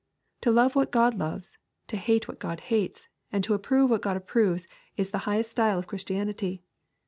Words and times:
To 0.41 0.49
love 0.49 0.75
what 0.75 0.89
God 0.91 1.13
loves, 1.13 1.59
to 1.85 1.95
hate 1.95 2.27
what 2.27 2.39
God 2.39 2.59
hates, 2.73 3.07
and 3.31 3.43
to 3.43 3.53
approve 3.53 3.91
what 3.91 4.01
God 4.01 4.17
approves, 4.17 4.65
is 4.97 5.11
the 5.11 5.19
highest 5.29 5.51
style 5.51 5.77
of 5.77 5.85
Christianity. 5.85 6.63